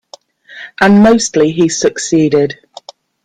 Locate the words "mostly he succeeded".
1.03-2.57